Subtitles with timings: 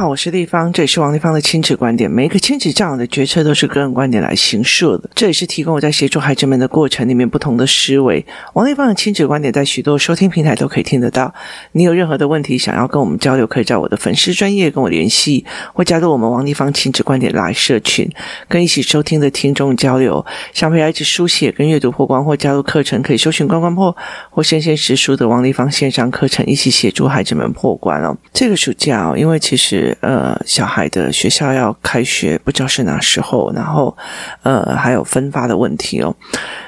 [0.00, 2.10] 好，我是丽芳，这里是王丽芳的亲子观点。
[2.10, 8.24] 每一个亲子这样的决策都是个人观点来形设的，这也是提供我在协助孩子们的过程里面不同的思维。
[8.54, 11.34] 王丽芳的亲子观点在许多收听平台都可以听得到。
[11.72, 15.44] 你有任何的问题想要跟我们交流，可以在我的粉丝专业跟我联系，
[15.74, 18.10] 或加入我们王丽芳亲子观点来社群，
[18.48, 20.24] 跟一起收听的听众交流。
[20.54, 23.94] 想陪孩子书写跟阅读破关，或加入课程，可以搜寻关关破
[24.30, 28.16] 或生鲜识书的王丽芳线上课程，一起协助孩子们破关哦。
[28.32, 29.89] 这个暑假哦，因为其实。
[30.00, 33.96] 呃，小孩的学校要开学，不知道是哪时候，然后
[34.42, 36.14] 呃，还有分发的问题哦，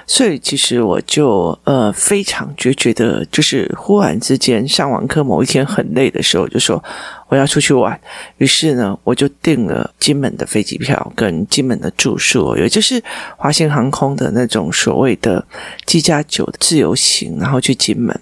[0.07, 6.83] 所以其实我就呃非常决绝的，就是忽然之间上完课某一天很累的时候，就说
[7.29, 7.99] 我要出去玩，
[8.39, 13.03] 于是呢，我就订了金门的飞机票跟金门的住宿，也就是
[13.37, 15.45] 华信航空的那种所谓的
[15.87, 18.19] 机加酒自由行，然后去金门，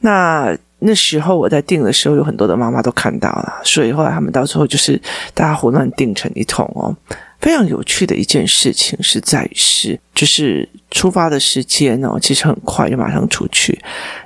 [0.00, 0.56] 那。
[0.82, 5.00] 那时候我在订的时候，有很多的妈妈都看到了，所以后来他们到时候就是
[5.34, 6.94] 大家胡乱订成一桶哦。
[7.40, 13.78] 非常有趣的一件事情是在于是，就是出发的时间哦，其实很快就马上出去，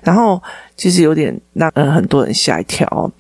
[0.03, 0.43] 然后
[0.77, 3.11] 其实有点让嗯很多人吓一跳哦。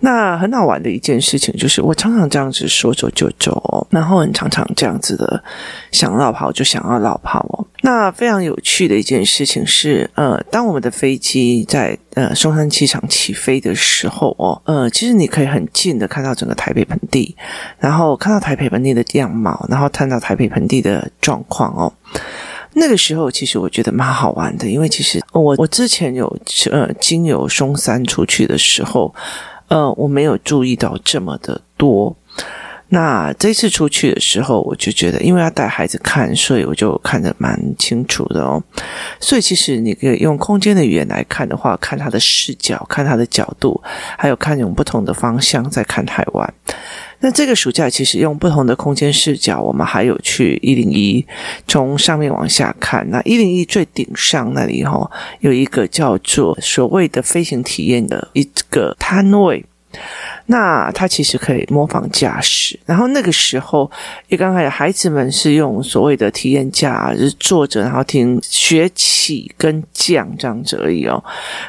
[0.00, 5.42] 那很好玩的一件事情就是，我常常这样子说走就走哦，然后很常常这样子的
[5.90, 7.66] 想落跑就想要落跑哦。
[7.82, 17.36] 那非常有趣的一件事情是，呃，当我们的飞机在呃松山机场起飞的时候哦，呃，其实你可以很近的看到整个台北盆地，
[17.78, 21.92] 然后看到台北盆地的样貌，然后看到台北盆地的状况哦。
[22.74, 26.26] 那个时候其实我觉得蛮好玩的，因为其实我我之前有
[26.70, 29.14] 呃经由松山出去的时候，
[29.68, 32.16] 呃，我没有注意到这么的多。
[32.88, 38.62] 那这次出去的时候，我就觉得，因为要带孩子看，所以我就看得蛮清楚的哦。
[39.18, 43.80] 所以其实你可以用空间的语言来看的话，看他的视角，看他的角度，
[44.18, 46.54] 还有看用不同的方向在看台湾。
[47.22, 51.24] 那这个暑假其实用不同的空间视角，我们还有去一零一，
[51.68, 53.08] 从上面往下看。
[53.10, 59.64] 那一零一最顶上那里哈，有一个叫做所谓的飞行体验的一个摊位。
[60.46, 63.88] 那他其实可以模仿驾驶，然后那个时候，
[64.28, 71.22] 一刚开始，孩子们是用所谓的体验驾，就是坐着，然后听学起跟降这样子而已哦。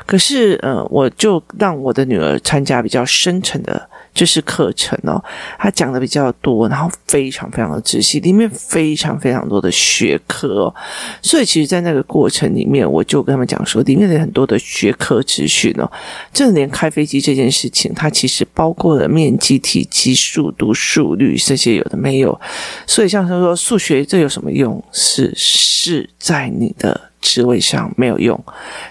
[0.06, 3.90] 可是，呃，我就让我的女儿参加比较深层的。
[4.14, 5.24] 就是课程哦，
[5.58, 10.76] 他讲的比较多，然后非常非常的仔细，里面非常非常多的学科哦，
[11.22, 15.92] 所以其实，在那个过程里面，我就跟他们讲说，里面的很多的学科资讯哦，
[16.32, 22.40] 这连开飞机这件事情，它其实包括了面积、体积、速度、速率这些有的没有，
[22.86, 24.84] 所以像他说数学这有什么用？
[24.92, 27.10] 是是在你的。
[27.24, 28.38] 职位上没有用，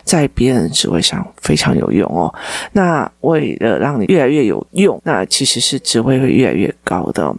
[0.03, 2.35] 在别人的职位上非常有用哦。
[2.73, 7.33] 那为了让你越来越有用，那其实是职位会越来越高的，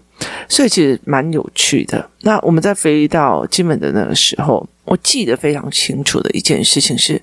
[0.47, 2.07] 所以其实蛮有趣的。
[2.21, 7.19] 那我们在飞到金门的那个时候，我记得非常清楚的一件事情是，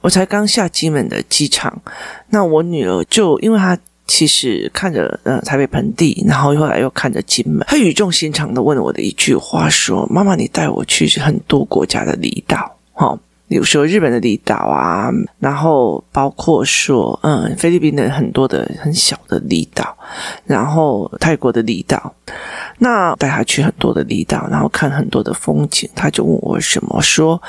[0.00, 1.82] 我才刚下金门的机场，
[2.30, 3.76] 那我女儿就因为她
[4.06, 13.16] 其实看着呃台北盆地，然后后来又看着金门，她语重心长的问了我的一句话说：“妈妈，你带我去很多国家的离岛。”好，
[13.46, 19.96] 比如说日本的离岛啊，然后包括说，嗯，菲律宾的很多的很小的离岛，
[20.44, 22.12] 然后泰国的离岛，
[22.78, 27.40] 那带他去很多的离岛，然后看很多的风景，他就问我什么，说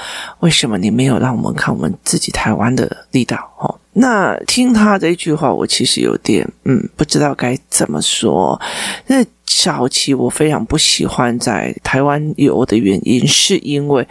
[0.42, 3.52] 为什么你没有让我们看我们自己台湾的离岛？
[3.58, 8.62] 哦，那听他这一句话，我其实有点嗯，不知道该怎么说。
[9.08, 14.08] 那早期我非常不喜欢在台湾游的原因，是因为。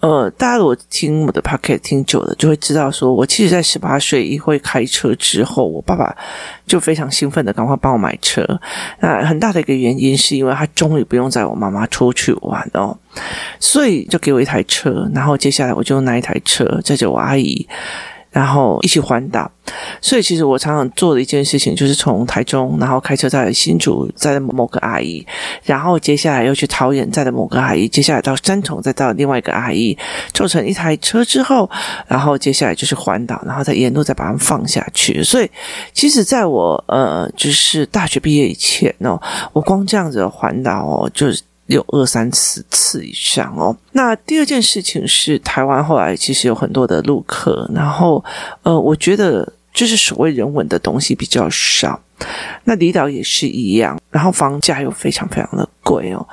[0.00, 6.14] 呃，大家如果听我的 p o c k e t 听久了，就会知道说，我其实，在十八岁一会开车之后，我爸爸
[6.66, 8.46] 就非常兴奋的赶快帮我买车。
[9.00, 12.96] 那很大的一个原因，是因为他终于不用载我妈妈出去玩哦，
[13.58, 17.66] 所以就给我一台车，然后接下来我就用那一台车载着我阿姨。
[18.36, 19.50] 然后一起环岛，
[19.98, 25.26] 所以其实我常常做的一件事情就是从台中，然后开车载新竹，载的某个阿姨，
[25.64, 29.96] 然后接下来又去桃园载的某个阿姨，接下来到三重再到另外一个阿姨，
[30.34, 31.70] 凑成一台车之后，
[32.06, 35.24] 然后接下来就是环岛，然后再沿路再把他们放下去。
[35.24, 35.50] 所以
[35.94, 39.18] 其实在我呃就是大学毕业以前哦，
[39.54, 41.40] 我光这样子环岛哦，就是。
[41.66, 43.76] 有二三十次以上哦。
[43.92, 48.24] 那第二件事情是，台湾后来其实有很多的陆客，然后
[48.62, 52.00] 呃，我觉得就是所谓人文的东西比较少。
[52.64, 56.26] 那离岛也是一样，然后房价又非常非常的贵哦，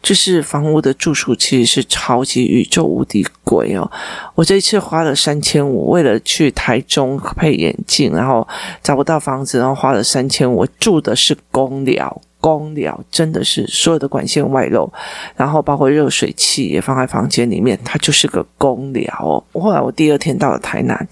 [0.00, 3.90] 就是房屋的住宿其实是超级宇宙无敌贵哦。
[4.36, 8.46] 我这一次花了三千五，为了去台中配眼镜，然后
[8.80, 12.22] 找不到房子，然后花了三千五，住的是公寮。
[12.44, 14.92] 公寮真的是所有的管线外漏，
[15.34, 19.42] 然后包括热水器也放在房间里面，它就是个公寮哦。
[19.58, 21.08] 后来我第二天到了台南，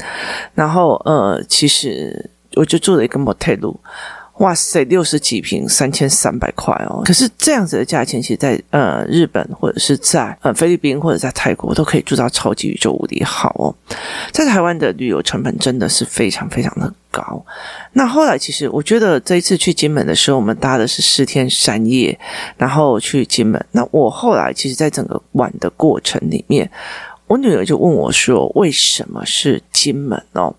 [0.54, 3.74] 然后呃，其实我就住了一个 motel。
[4.38, 7.02] 哇塞，六十几平，三千三百块哦！
[7.04, 13.94] 可是这样子的价钱，其实在呃日本或者是在呃菲律宾或者在泰国都可以住到超级宇宙无敌好哦。
[14.32, 17.44] 在台湾的旅游成本真的是非常非常的高。
[17.92, 22.18] 那后来其实我觉得这一次去金门的时候，我们搭的是四天三夜，
[22.56, 23.64] 然后去金门。
[23.70, 26.68] 那我后来其实，在整个玩的过程里面，
[27.26, 30.54] 我女儿就问我说：“为什么是金门哦？”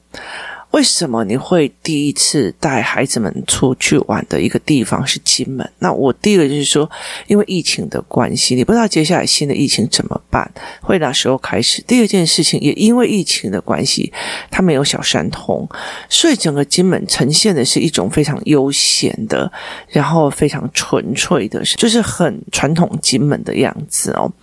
[0.73, 5.67] 为什么你会第一次带孩子们出去玩的一个地方是金门？
[5.77, 6.89] 那我第一个就是说，
[7.27, 11.79] 因为疫情的关系，你不知道接下来新的疫情怎么办，会哪时候开始？
[11.83, 14.11] 第二件事情也因为疫情的关系，
[14.49, 15.69] 它没有小山通，
[16.09, 19.51] 所以整个金门呈现的是一种非常悠闲的，
[19.89, 24.33] 然后非常纯粹的，就是很传统金门的样子哦。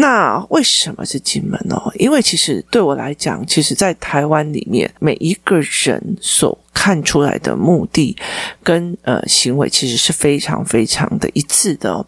[0.00, 1.76] 那为什么是金门呢？
[1.96, 8.16] 因为其实对我来讲，其实，在台湾里面，每一个人所看出来的目的
[8.62, 12.06] 跟呃行为，其实是非常非常的一致的。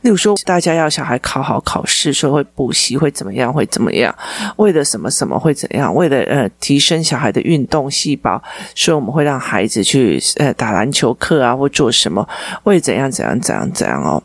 [0.00, 4.12] 例如说，大家要小孩考好考试，说会补习，会怎么样，会怎么样？
[4.56, 5.94] 为了什么什么会怎样？
[5.94, 8.42] 为了呃提升小孩的运动细胞，
[8.74, 12.28] 所以我们会让孩子去呃打篮球课啊，或做什么？
[12.64, 14.20] 为怎样怎样怎样怎样哦？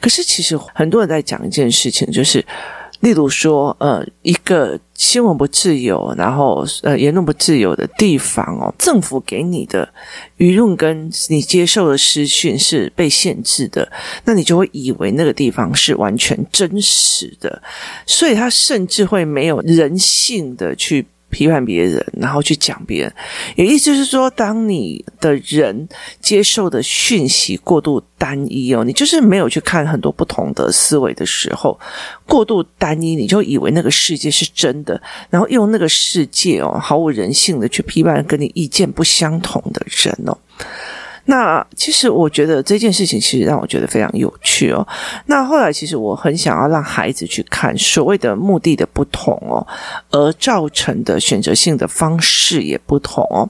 [0.00, 2.44] 可是其实很多人在讲一件事情，就是。
[3.00, 9.88] 例如说，呃，一个新闻不自由，然后呃，言论不自由的地方哦，政府给你的
[10.38, 13.90] 舆论跟你接受的私讯是被限制的，
[14.24, 17.62] 那你就会以为那个地方是完全真实的，
[18.06, 21.06] 所以他甚至会没有人性的去。
[21.30, 23.12] 批判别人，然后去讲别人，
[23.56, 25.88] 也意思就是说，当你的人
[26.20, 31.78] 接受的讯息过度单一哦，你就是没有去看很多不同的思维的时候，
[32.26, 40.36] 过度单一，你就以为那个世界是真的，然后用那个世界哦，毫无人性的去批判跟你意见不相同的人哦。
[41.30, 44.86] 那其实我觉得这件事情其实让我觉得非常有趣哦。
[45.26, 49.60] 那后来其实我很想要让孩子去看所谓的目的的不同哦，
[50.10, 53.46] 而造成的选择性的方式也不同哦。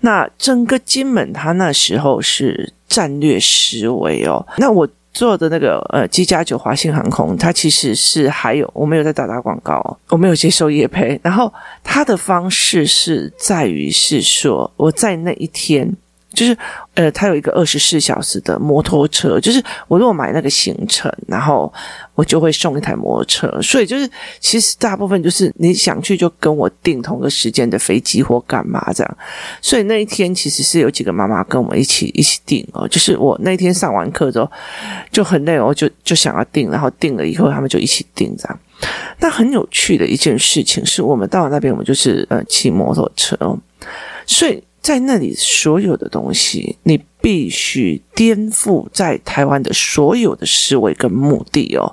[0.00, 4.42] 那整个金门它那时候是战略思维哦。
[4.56, 11.20] 那我做的那个呃机加九华信航空，它其实是还有我没有在打打广告哦，我没有接受业配。
[11.22, 11.52] 然后
[11.82, 15.94] 它的方式是在于是说我在那一天。
[16.34, 16.56] 就是，
[16.94, 21.72] 呃，他有一个二十四小时的摩托车，就是我如果买那个行程，然后
[22.14, 24.08] 我就会送一台摩托车，所以就是
[24.40, 29.16] 其实大部分就是你想去就跟我订同个时间的飞机或干嘛这样，
[29.62, 34.50] 所以那一天其实是有几个妈妈跟我们一起一起订哦，就是我那天上完课之后
[35.10, 38.58] 就很累哦，就就想要订，然后订了以后他们就一起订这样。
[39.20, 43.58] 那很有趣的一件事情是我们到了那边，我们就是呃骑摩托车哦，
[44.26, 44.62] 所以。
[44.84, 51.90] 在那里，所有的东西你必须颠覆在台湾的所有的思维跟目的哦，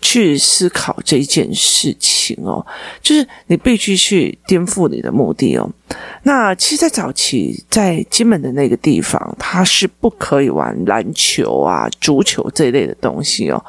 [0.00, 2.64] 去思考这件事情哦，
[3.02, 5.68] 就是你必须去颠覆你的目的哦。
[6.22, 13.60] 那其实，在早期在金门的那个地方，它是不可以玩篮球啊、足球这一类的东西哦。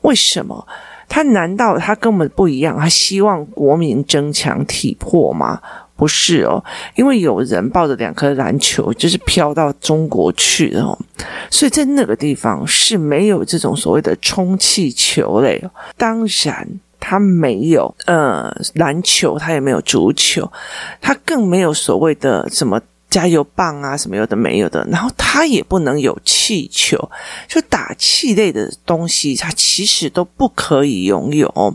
[0.00, 0.66] 为什么？
[1.06, 2.78] 他难道他根本不一样？
[2.78, 5.60] 他希望国民增强体魄吗？
[5.96, 6.62] 不是哦，
[6.94, 10.96] 因为有人抱着两颗篮球，就是飘到中国去的哦，
[11.50, 15.62] 所以在那个地方是没有这种所谓的充气球类。
[15.96, 16.68] 当然，
[17.00, 20.50] 他没有呃篮球，他也没有足球，
[21.00, 22.80] 他更没有所谓的什么。
[23.16, 26.98] 加油棒啊，什么有的没有的，然后它也不能有气球，
[27.48, 31.74] 就打气类的东西，它其实都不可以拥有。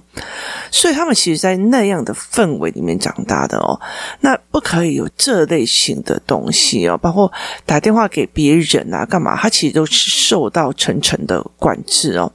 [0.70, 3.82] 所以他们其实，在那样的氛围里面长大的哦，
[4.20, 7.32] 那不可以有这类型的东西哦，包括
[7.66, 9.36] 打电话给别人啊，干嘛？
[9.36, 12.32] 它其实都是受到层层的管制哦。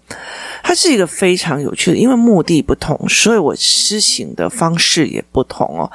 [0.64, 5.92] 它是一个非常有趣的，因为目的不同，所以我施行的方式也不同哦。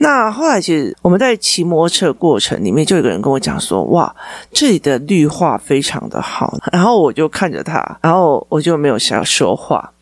[0.00, 4.14] 那后来，其实我们在骑摩托车过程里面，就有个人跟我讲说：“哇，
[4.52, 9.92] 这里的绿化非常的好。”然后我就看着他，然后我就没有想要说话。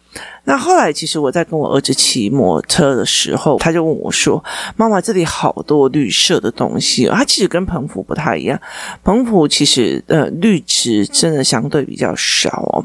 [0.45, 4.43] 那后来，其实我在跟我儿子骑摩托车的时候，他就问我说
[4.77, 8.59] ：“妈妈，这里好多绿色的东西。”它其实跟澎湖不太一样，
[9.03, 12.85] 澎湖其实呃绿植真的相对比较少哦。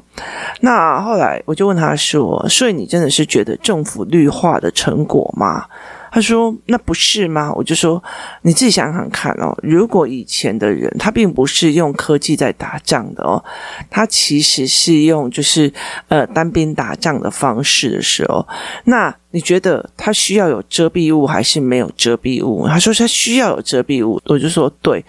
[0.61, 5.65] 那后来我就问他说：“所以你真的是觉得政府绿化的成果吗？”
[6.11, 8.03] 他说：“那不是吗？”我就说
[8.43, 13.43] ：“你自己想想看哦，如果以前的人他并不是用科技在打仗的哦，
[13.89, 15.71] 他其实是用就是
[16.09, 18.45] 呃单兵打仗的方式的时候，
[18.83, 22.67] 那。”你觉得他需要有遮蔽物还是没有遮蔽物？
[22.67, 25.05] 他说他需要有遮蔽物，我就说对。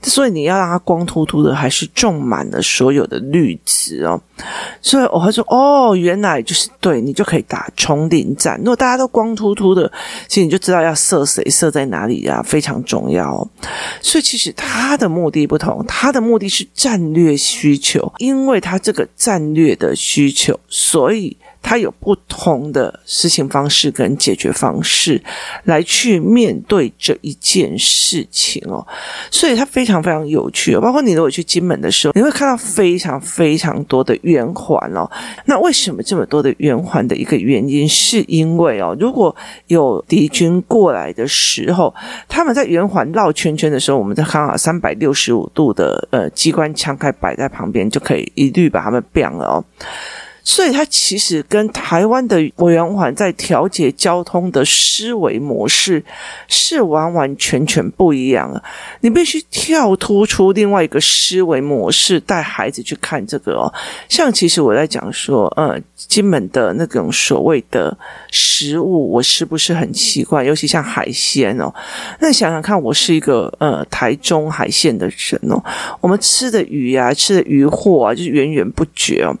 [0.00, 4.18] 所以你要让它光秃秃的，还是种满了所有的绿植哦？
[4.86, 8.56] 所以我会说哦，原来就是对，你就可以打丛林战。
[8.58, 9.90] 如果大家都光秃秃的，
[10.28, 13.46] 其实你就知道要射谁，射在哪里呀，非常重要。
[14.00, 21.36] 所以其实他的目的不同，他的目的是战略需求，因为他这个战略的需求，所以。
[21.66, 25.20] 他有不同的事情方式跟解决方式
[25.64, 28.86] 来去面对这一件事情哦，
[29.32, 30.80] 所以它非常非常有趣哦。
[30.80, 35.10] 包括你如果去金门的时候，你会看到非常非常多的圆环哦。
[35.46, 39.34] 那为什么这么多的圆环的一个原因，是因为哦，如果
[39.66, 41.92] 有敌军过来的时候，
[42.28, 49.64] 他们在圆环绕圈圈的时候，我们在看好三百六十五度的呃机关枪开摆在旁边，就可以一律把他们变了哦。
[50.48, 56.00] 所以，它其实跟台湾的委员环在调节交通的思维模式
[56.46, 58.62] 是完完全全不一样的。
[59.00, 63.66] 你必须跳脱出另外一个思维模式，带孩子去看这个哦。
[64.08, 67.98] 像其实我在讲说，呃，金门的那种所谓的
[68.30, 70.44] 食物，我是不是很奇怪？
[70.44, 71.74] 尤其像海鲜哦，
[72.20, 75.60] 那想想看，我是一个呃台中海鲜的人哦，
[76.00, 79.34] 我们吃的鱼啊，吃的鱼货啊，就是源源不绝哦。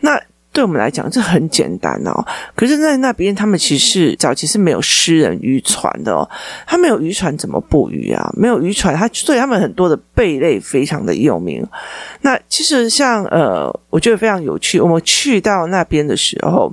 [0.00, 0.18] 那
[0.56, 2.24] 对我们来讲，这很简单哦。
[2.54, 6.26] 可是，在那边，他们其实早期是没有私人渔船的哦。
[6.66, 8.32] 他没有渔船，怎么捕鱼啊？
[8.34, 11.62] 没有渔船，他所以他们很多的贝类非常的有名。
[12.22, 14.80] 那其实像呃，我觉得非常有趣。
[14.80, 16.72] 我们去到那边的时候，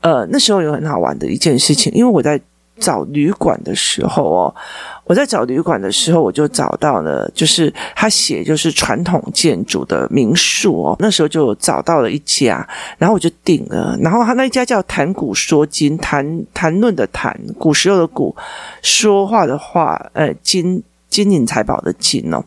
[0.00, 2.40] 呃，那时候有很好玩的一件事情，因为我在
[2.80, 4.54] 找旅馆的时候哦。
[5.04, 10.96] 我在找旅馆的时候，我就找到了，就是他写就是传统建筑的民宿哦。
[10.98, 12.66] 那时候就找到了一家，
[12.98, 13.96] 然后我就订了。
[14.02, 18.36] 然后他那一家叫谈古说今，谈谈论的谈，古时候的古，
[18.82, 20.82] 说话的话，呃，今。
[21.08, 22.44] 金银财宝的金哦，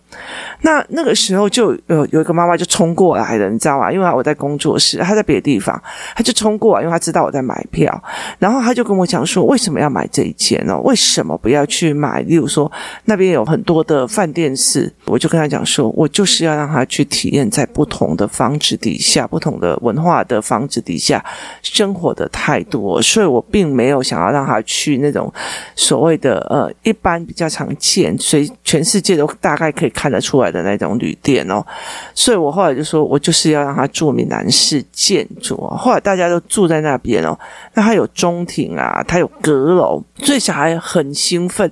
[0.61, 3.91] 那那个时候就有有一个妈妈就冲过来了，你知道吗？
[3.91, 5.81] 因为我在工作室，她在别的地方，
[6.15, 8.03] 她就冲过来，因为她知道我在买票，
[8.37, 10.79] 然后她就跟我讲说，为什么要买这一间呢？
[10.81, 12.21] 为什么不要去买？
[12.21, 12.71] 例如说
[13.05, 21.23] 那边有很多的饭店式，我就跟她讲说，我就是要让她去体验在不同的房子底下、不同的文化的房子底下
[21.63, 25.33] 生活的态度，所以我并没有想要让她去那种
[25.75, 28.50] 所谓的呃一般比较常见，所以。
[28.63, 31.65] 全世界都大概可以看得出来的那种旅店哦，
[32.13, 35.75] 所以我后来就说，我就是要让他住闽南式建筑哦。
[35.75, 37.37] 后来大家都住在那边哦，
[37.73, 41.69] 那他有中庭啊，他有阁楼，所以小孩很兴奋。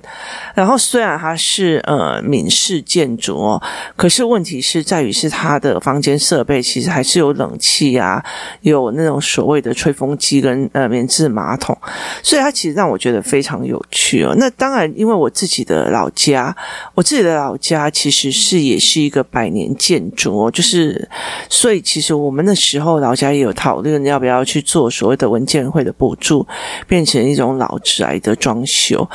[0.54, 3.62] 然后虽然他是呃闽式建筑哦，
[3.96, 8.22] 可是问题是在于是他的房间设备其实还是有冷气啊，
[8.60, 11.76] 有那种所谓的吹风机跟呃免治马桶，
[12.22, 14.34] 所以他其实让我觉得非常有趣哦。
[14.36, 16.54] 那当然，因为我自己的老家。
[16.94, 21.08] 我自己的老家其实是也是一个百年建筑哦，就是
[21.48, 26.46] 所以其实我们那时候老家也有讨论要不要去做所谓的文建会的补助，
[26.86, 29.08] 变成一种老宅的装修。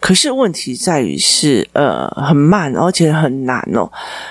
[0.00, 3.90] 可是问题在于是呃很慢，而且很难哦。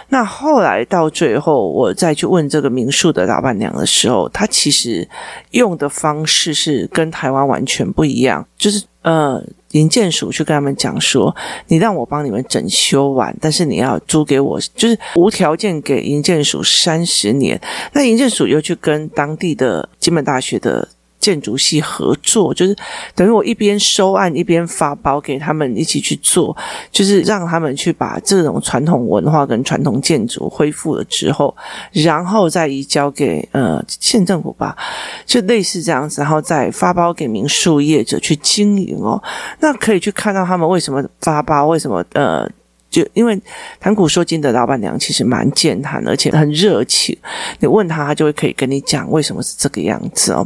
[0.09, 5.07] 那后来到最后，我再去问这个民宿的老板娘的时候，她其实
[5.51, 9.43] 用的方式是跟台湾完全不一样，就是呃。
[9.71, 11.35] 银建署去跟他们讲说，
[11.67, 17.59] 你让我帮你们整修完，但是你要租给我，就是无条件给银建署三十年。
[17.93, 20.87] 那银建署又去跟当地的金门大学的。
[21.21, 22.75] 建筑系合作，就是
[23.15, 26.55] 等于我一边收案一边发包给他们一起去做，
[26.91, 31.55] 就是让他们去把这种传统文化跟传统建筑恢复了之后，
[31.93, 34.75] 然后再移交给呃县政府吧，
[35.25, 39.21] 就类似这样子，然后再发包给民宿业者去经营哦。
[39.59, 42.49] 那可以去看到他们为什么发包，为什么呃。
[42.91, 43.39] 就因为
[43.79, 47.17] 谈古说今的老板娘其实蛮健谈，而且很热情。
[47.59, 50.45] 你问他，他就会可以跟你讲为什么是这个样子哦。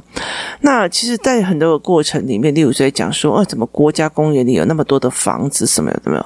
[0.62, 6.26] 那其实，在很多的过程里面，例如在讲说，哦，怎么国家公园里有那么多的房子，什么有没有？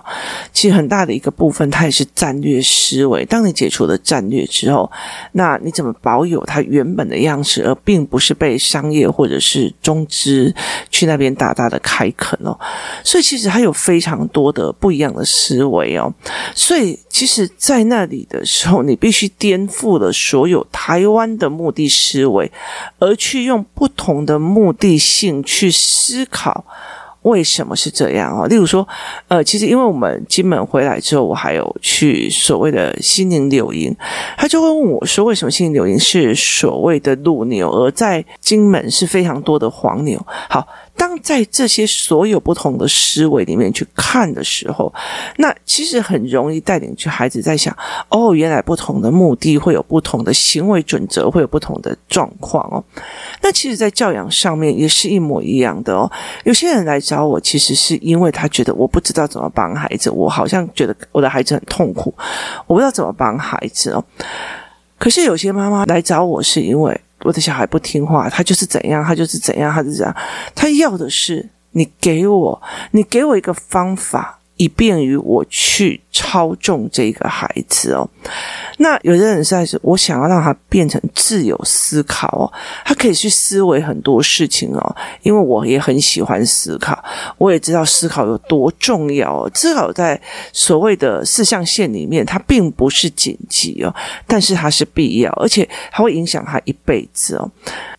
[0.52, 3.24] 其实很大的一个部分，它也是战略思维。
[3.24, 4.92] 当你解除了战略之后，
[5.32, 10.54] 那你怎么保有它原本的样式，而并不是被商业或者是中资
[10.90, 12.60] 去那边大大的开垦哦？
[13.06, 16.09] 所以，其实它有非常多的不一样的思维哦。
[16.56, 22.52] 所以，其实，在那里的时候，你必须颠覆了所有台湾的目的思维，
[23.00, 26.64] 而去用不同的目的性去思考
[27.24, 28.48] 为什么是这样哦。
[28.48, 28.88] 例如说，
[29.28, 33.96] 呃，其实因为我们金门回来之后，我还有去所谓的心灵柳营，
[34.38, 40.26] 他就会问我说，为什么心灵柳营是所谓的陆牛，而在金门是非常多的黄牛？
[40.50, 40.68] 好。
[41.00, 44.94] 当在这些所有不同的思维里面去看的时候，
[45.38, 47.74] 那其实很容易带领去孩子在想：
[48.10, 52.84] 哦，原来不同的目的会有不同的行为准则，会有不同的状况哦。
[53.42, 56.12] 那其实，在教养上面也是一模一样的哦。
[56.44, 62.14] 有些人来找我，其实是因为他觉得我不知道怎么帮孩子，我好像觉得我的孩子很痛苦，
[62.68, 64.04] 我不知道怎么帮孩子哦。
[64.98, 67.00] 可是有些妈妈来找我，是因为。
[67.24, 70.16] 我的小孩不听话，他就是怎样，他就是怎样，他是怎样。
[70.56, 72.62] 他要的是你给我，
[72.92, 78.08] 你给我一个方法，以便于我去操纵这个孩子哦。
[78.78, 82.52] 那有的人在说，我想要让他变成自由思考哦，
[82.84, 84.96] 他可以去思维很多事情哦。
[85.24, 87.02] 因为我也很喜欢思考，
[87.38, 89.52] 我也知道思考有多重要哦。
[89.56, 90.20] 思考在
[90.52, 93.96] 所谓的四象限里面，它并不是紧急哦，
[94.28, 97.50] 但是它是必要，而且它会影响他一辈子哦。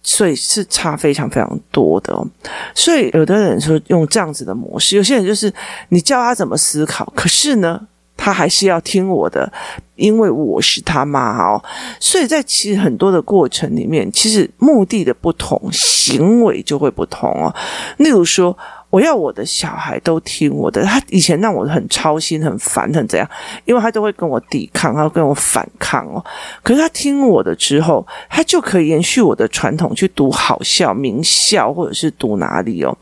[0.02, 2.26] 所以是差非常非常多的哦。
[2.74, 5.52] 所以有的人说用这样子的模式，有些人就是
[5.90, 7.80] 你教他怎么思考，可是呢，
[8.16, 9.52] 他还是要听我的。
[9.96, 11.62] 因为我是他妈哦，
[11.98, 17.54] 所以在其实很多的过程里面，其实目的的不同，行为就会不同哦。
[17.98, 18.56] 例如说。
[18.90, 23.28] 我要我的小孩都听我的，他以前让我很操心、很烦、很怎样，
[23.64, 26.24] 因为他都会跟我抵抗，他会跟我反抗哦。
[26.62, 32.96] 可是他听我的之后，他就可以延续我的传统，去读好校、名校，或者是读哪里哦。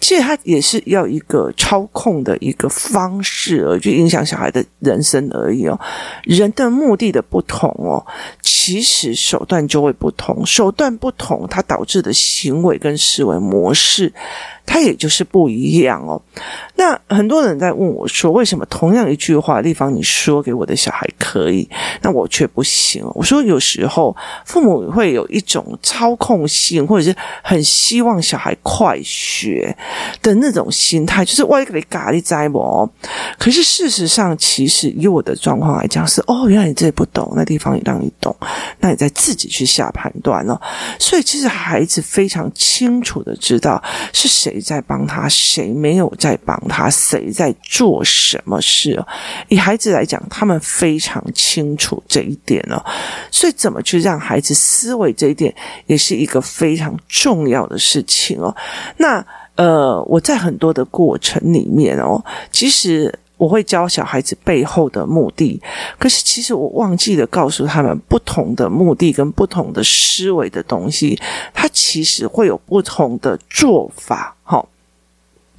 [0.00, 5.78] 其实他也是要一个操控的一个方式，而去影响小孩的人生而已哦。
[6.22, 8.04] 人的目的的不同哦，
[8.42, 14.12] 其实手段就会不同，手段不同，它导致的行为跟思维模式。
[14.66, 16.20] 他也就是不一样哦。
[16.74, 21.66] 那很多人在问我说：“为什么同样一句话，地方你说给我的小孩可以，
[22.02, 29.74] 那我却不行？”我说：“有时候父母会有一种操控性，或者是很希望小孩快学
[30.20, 32.88] 的那种心态，就是我给你咖喱栽啵。
[33.38, 38.34] 可是事实上，其实以我的状况来讲是：哦，原来你这里不懂，那地方也让你懂，
[38.80, 40.60] 那你再自己去下判断哦。
[40.98, 45.28] 所以其实孩子非常清楚的知道是谁。”谁在帮他？
[45.28, 46.88] 谁没有在帮他？
[46.88, 48.98] 谁在做什么事？
[49.48, 52.82] 以孩子来讲，他们非常清楚这一点哦。
[53.30, 55.54] 所以，怎么去让孩子思维这一点，
[55.86, 58.54] 也是一个非常重要的事情哦。
[58.96, 59.24] 那
[59.56, 63.12] 呃，我在很多的过程里面哦，其实。
[63.36, 65.60] 我会教小孩子背后的目的，
[65.98, 71.20] 可是其实我忘记了告诉他们，不同的目的跟不同的思维的东西，
[71.52, 74.34] 它其实会有不同的做法。
[74.42, 74.66] 好，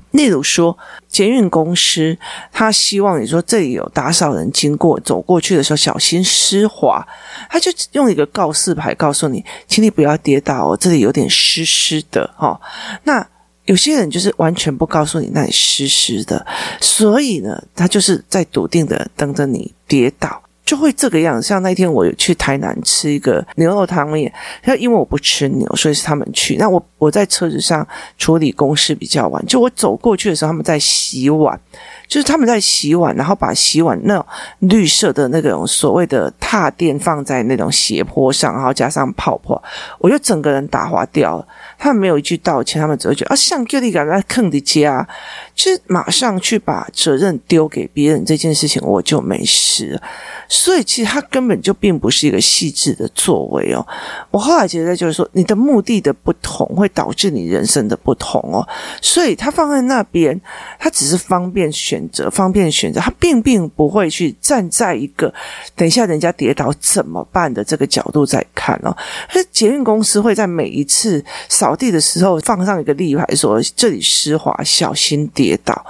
[0.09, 0.75] 例如说，
[1.07, 2.17] 捷运公司，
[2.51, 7.07] 他希望你说这里有打扫人经过，走过去的时候小心湿滑，
[7.47, 12.33] 他就用一个告示牌告诉你，请你不要跌倒哦，这里有点湿湿的。
[12.35, 12.59] 哈，
[13.03, 13.27] 那。
[13.67, 16.45] 有些人就是完全不告诉你那里湿湿的，
[16.81, 21.41] 所以呢，他就是在笃定的等着你跌倒，就会这个样。
[21.41, 24.33] 像那天我有去台南吃一个牛肉汤面，
[24.79, 26.55] 因为我不吃牛，所以是他们去。
[26.55, 31.59] 那我我在车子上处理公事比较晚，就我走过去的时候，他们在洗碗，
[32.07, 34.25] 就是他们在洗碗，然后把洗碗那种
[34.59, 39.61] 绿色的那种所谓的踏垫放在那种斜坡上，然后加上泡泡，
[39.99, 41.47] 我就整个人打滑掉了。
[41.77, 45.07] 他们没有一句道歉，他们只会觉得啊，像叫你赶快坑的家，
[45.53, 50.01] 就是马上去把责任丢给别人这件事情，我就没事了。
[50.49, 53.85] 所以其实他根本就并不是一个细致的作为哦。
[54.31, 58.67] 我后来觉得就是说，你的目的的不同会导致你人生的不同哦。
[59.01, 60.39] 所以他放在那边，
[60.79, 65.33] 他只是方便选择，方便选择，他并并不会去站在一个
[65.75, 68.95] 等一下人家跌倒怎么办的这个角度在看哦。
[69.33, 75.85] 而捷运公司会在每一次扫地的时候放上一个立牌，说这里湿滑，小心跌倒。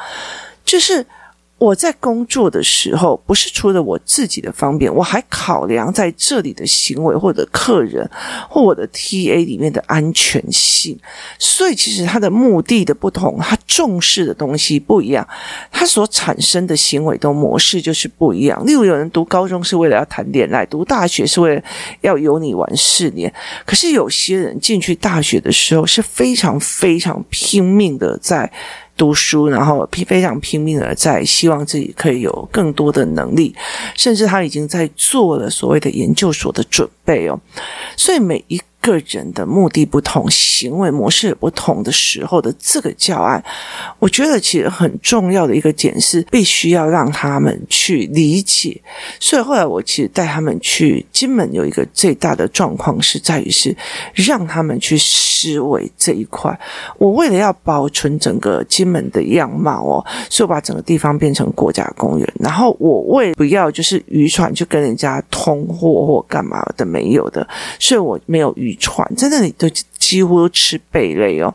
[0.66, 1.06] 就是
[1.58, 8.08] 我在工作的时候，不是除了我自己的方便，我还考量在这里的行为或者客人
[8.48, 10.98] 或我的 TA 里面的安全性。
[11.40, 15.28] 所以，其实他的目的的不同，他重视的东西不一样，
[15.72, 18.64] 他所产生的行为的模式就是不一样。
[18.64, 21.62] 例如，有人读高中是为了要谈恋爱，读大学是为了
[22.02, 23.34] 要有你玩四年。
[23.66, 28.52] 可是，有些人进去大学的时候是非常非常拼命的在。
[28.98, 33.56] 读书，然后拼非常拼命的在希望自己可以有更多的能力，
[33.96, 37.40] 甚至他已经在做了所谓的研究所的准备哦，
[37.96, 38.60] 所以每一。
[38.82, 43.44] 个人的目的不同，行为模式不同的时候的这个教案，
[44.00, 48.80] 我觉得其实很重要的一个点是，必须要让他们去理解。
[49.20, 53.76] 所以后来我其实带他们去金门，有一个最大的状况是在于是
[54.14, 56.58] 让他们去思维这一块。
[56.98, 62.34] 我为了要保存整个金门的样貌哦，所以我把整个地方变成国家公园。
[62.40, 67.46] 然后我为不要就是渔船去跟人家通货或干嘛的没有的，
[67.80, 68.67] 所以我没有渔。
[68.76, 71.54] 船在那里都几乎都吃贝类哦。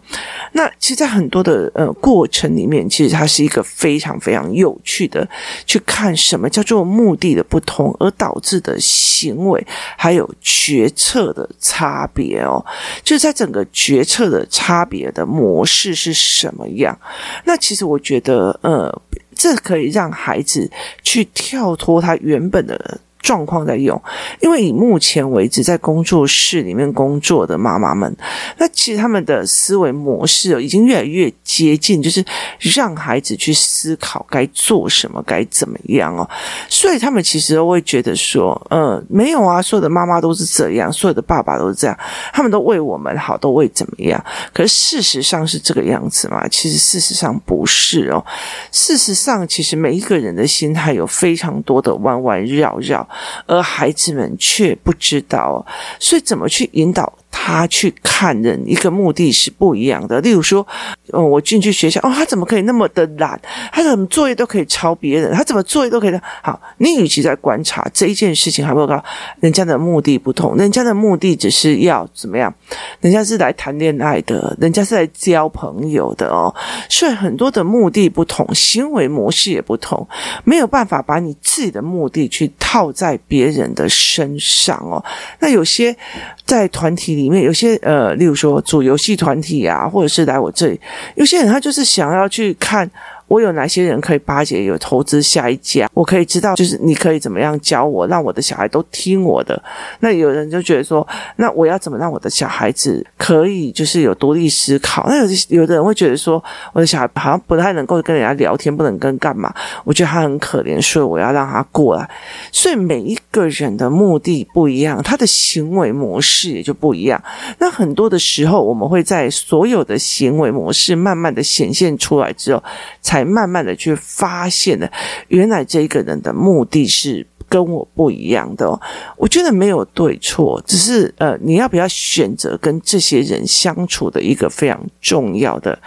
[0.52, 5.26] 那其实，在很多的呃过程里面，其实它是一个非常非常有趣的，
[5.66, 12.62] 去看什么叫做目的的不同而导致的行为，还有决策的差别哦。
[13.02, 16.98] 就是在整个决策的差别的模式是什么样？
[17.44, 19.02] 那其实我觉得，呃，
[19.34, 20.70] 这可以让孩子
[21.02, 23.00] 去跳脱他原本的。
[23.22, 24.00] 状况在用，
[24.40, 28.14] 因为以目前为止在工作室里面工作的妈妈们，
[28.58, 32.24] 那其实他们的思维模式已经越来越接近，就是
[32.58, 36.28] 让孩子去思考该做什么，该怎么样哦。
[36.68, 41.96] 所以他们其实都会觉得说，呃，没有啊，所有的妈妈都是这样，所有的爸爸都是这样，
[42.32, 44.22] 他们都为我们好，都为怎么样？
[44.52, 46.46] 可是事实上是这个样子吗？
[46.48, 48.24] 其实事实上不是哦。
[48.72, 53.08] 事实上，其实每一个人的心态有非常多的弯弯绕绕。
[53.46, 55.64] 而孩子们却不知道，
[55.98, 57.12] 所以怎么去引导？
[57.32, 60.20] 他去看人，一个目的是不一样的。
[60.20, 60.64] 例如说，
[61.12, 63.40] 嗯，我进去学校，哦，他怎么可以那么的懒？
[63.72, 65.32] 他怎么作业都可以抄别人？
[65.32, 66.22] 他怎么作业都可以的？
[66.42, 69.02] 好，你与其在观察这一件事情，还不够，
[69.40, 72.54] 人家的目的不同，人家的目的只是要怎么样？
[73.00, 76.54] 人家是来谈恋爱的，人家是来交朋友的哦。
[76.88, 80.06] 所以很多的目的不同，行为模式也不同，
[80.44, 85.02] 没有办法把你自己的目的去套在别人的身上哦。
[85.40, 85.96] 那有些
[86.44, 87.42] 在团体里里面。
[87.42, 90.80] 有些呃，例如说组游戏团体啊，或者是来我这里，
[91.14, 92.90] 有些人他就是想要去看。
[93.32, 94.62] 我有哪些人可以巴结？
[94.62, 99.60] 有投资下一家，我可以知道，就是你可以怎么样教我，让我的小孩都听我的。
[100.00, 105.06] 那有人就觉得说，那我要怎么让我的小孩子可以就是有独立思考？
[105.08, 109.50] 那有有的人会觉得说，我的小孩好像不太能够跟人家聊天，不能跟干嘛？
[109.84, 112.06] 我觉得他很可怜，所以我要让他过来。
[112.52, 117.18] 所以每一个人的目的不一样，他的行为模式也就不一样。
[117.58, 122.62] 那很多的时候，我们会在所有的行为模式慢慢的显现出来之后，
[123.00, 123.21] 才。
[123.24, 124.90] 慢慢的去发现了，
[125.28, 128.80] 原来这一个人的目的是跟我不一样的。
[129.16, 135.78] 我觉得没有对错，只是呃，你要不要选择跟这些人相处的一个非常重要的。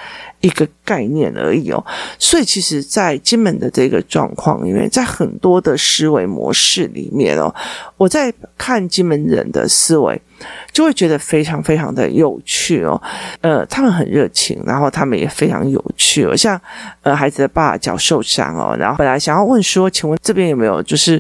[0.46, 1.84] 一个概念而已哦，
[2.20, 7.52] 所以其实，在金门的这个状况里面，在很多的思维模式里面哦，
[7.98, 10.22] 我在看金门人的思维，
[10.72, 13.02] 就会觉得非常非常的有趣哦。
[13.42, 16.36] 呃，他们很热情，然后他们也非常有趣哦。
[16.36, 16.62] 像
[17.02, 21.20] 呃，孩子的爸爸脚受伤哦，然后本来想要问说，请问这边有没有就是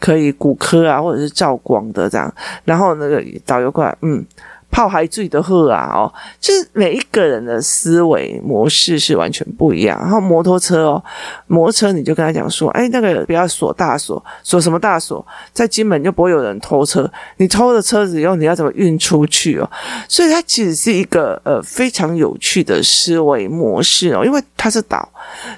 [0.00, 2.34] 可以骨科啊，或者是照光的这样？
[2.64, 4.26] 然后那个导游过来，嗯。
[4.74, 9.96] 泡海醉的喝啊，哦，就是每一个人的思维模式是完全不一样。
[10.00, 11.04] 然后摩托车哦，
[11.46, 15.24] 摩托车你就跟他讲说，哎，那个不要锁大锁，锁什么大锁？
[15.52, 19.70] 在金门就不会有人偷车，你偷了车子以后，你要怎么运出去哦？
[20.08, 25.08] 所以它其实是一个呃非常有趣的思维模式哦，因为它是岛，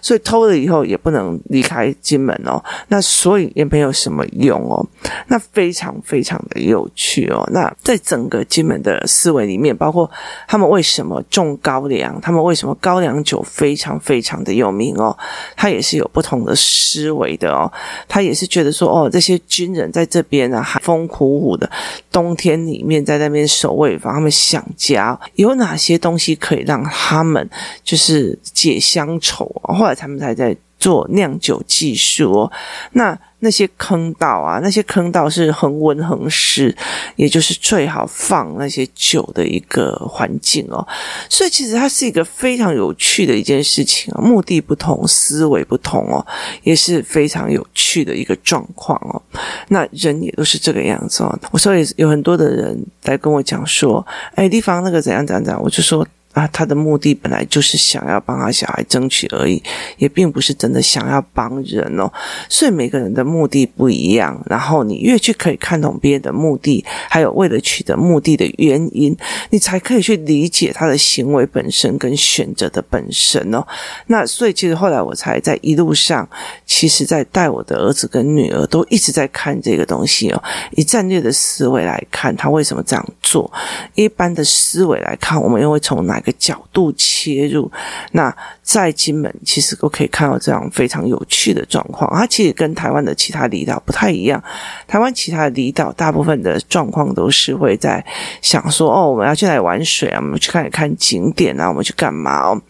[0.02, 4.87] 所以偷了以后也不能离开金门哦，那所以也没有什么用哦，
[5.29, 7.48] 那非常非常的有趣哦。
[7.50, 9.05] 那在整个金门的。
[9.07, 10.11] 思维里面包括
[10.49, 15.16] 他们为什么种高粱，他们为什么高粱酒非常非常的有名哦，
[15.55, 17.71] 他也是有不同的思维的哦，
[18.09, 21.71] 他也是觉得说哦，这些军人在这边啊，寒风苦苦的
[22.11, 27.49] 冬天里面在那边守卫房，他们想家，有哪些东西可以让他们
[27.85, 29.45] 就是解乡愁？
[29.62, 30.57] 后来他们才在。
[30.87, 32.53] 做酿酒技术哦。
[32.92, 36.75] 那那些坑道啊，那些坑道是恒温恒湿，
[37.16, 40.87] 也就是最好放那些酒的一个环境哦。
[41.29, 46.25] 所以其实它是一个非常有趣的一件事情啊，目的不同，思维不同哦，
[46.62, 49.20] 也是非常有趣的一个状况哦。
[49.68, 51.38] 那人也都是这个样子哦。
[51.51, 56.07] 我所以有很多的人来跟我讲说，哎，地方那个怎样怎样怎样，我就说。
[56.37, 59.62] 啊，他的目的本来就是想要帮他小孩争取而已，
[59.96, 62.12] 也并不是真的想要帮人哦。
[62.46, 69.16] 所以每个人的目的不一样，然后你越去可以看懂别人的目的，还有为了取得目的的原因，
[69.49, 73.66] 你才可以去理解他的行为本身跟选择的本身哦。
[74.09, 76.29] 那所以其实后来我才在一路上，
[76.66, 80.42] 其实在带我的儿子跟女儿都一直在看这个东西哦。
[80.72, 83.51] 以战略的思维来看，他为什么这样做？
[83.94, 86.22] 一般的思维来看，我们又会从哪？
[86.27, 87.71] 个角度切入，
[88.11, 92.11] 那在金门其实都可以看到这样非常有趣的状况。
[92.12, 94.43] 它其实跟台湾的其他离岛不太一样。
[94.89, 98.05] 台湾其他的离岛大部分的状况都是会在
[98.43, 100.19] 想说：“哦，我们要去来玩水啊？
[100.21, 101.69] 我们去看一看景点啊？
[101.69, 102.61] 我们去干嘛哦？”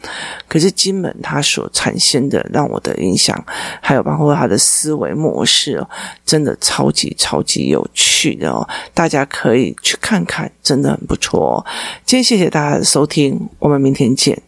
[0.47, 3.43] 可是金门它所产生的让我的影响，
[3.81, 5.89] 还有包括它的思维模式哦，
[6.27, 8.69] 真的超级超级有趣的哦！
[8.93, 11.65] 大家可以去看看，真的很不错哦。
[12.05, 13.46] 今天谢谢大家的收听。
[13.59, 14.41] 我们明天见。